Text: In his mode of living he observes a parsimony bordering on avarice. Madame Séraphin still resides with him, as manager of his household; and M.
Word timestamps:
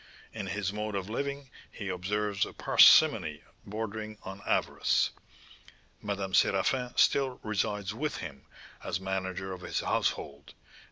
In 0.33 0.47
his 0.47 0.73
mode 0.73 0.95
of 0.95 1.11
living 1.11 1.51
he 1.69 1.87
observes 1.89 2.43
a 2.43 2.53
parsimony 2.53 3.43
bordering 3.67 4.17
on 4.23 4.41
avarice. 4.47 5.11
Madame 6.01 6.33
Séraphin 6.33 6.97
still 6.97 7.39
resides 7.43 7.93
with 7.93 8.17
him, 8.17 8.47
as 8.83 8.99
manager 8.99 9.53
of 9.53 9.61
his 9.61 9.81
household; 9.81 10.55
and 10.55 10.55
M. 10.55 10.59